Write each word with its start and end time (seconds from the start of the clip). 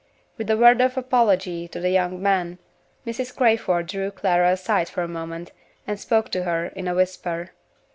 With 0.35 0.49
a 0.49 0.57
word 0.57 0.81
of 0.81 0.97
apology 0.97 1.67
to 1.67 1.79
the 1.79 1.91
young 1.91 2.19
man, 2.23 2.57
Mrs. 3.05 3.35
Crayford 3.35 3.85
drew 3.85 4.09
Clara 4.09 4.53
aside 4.53 4.89
for 4.89 5.03
a 5.03 5.07
moment, 5.07 5.51
and 5.85 5.99
spoke 5.99 6.29
to 6.31 6.41
her 6.41 6.65
in 6.75 6.87
a 6.87 6.95
whisper. 6.95 7.51